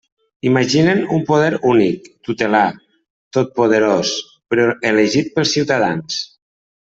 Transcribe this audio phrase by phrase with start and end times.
[0.49, 2.63] Imaginen un poder únic, tutelar,
[3.37, 4.15] totpoderós,
[4.55, 6.19] però elegit pels ciutadans.